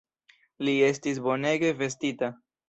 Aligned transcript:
Li 0.69 0.73
estis 0.87 1.19
bonege 1.27 1.71
vestita! 1.83 2.33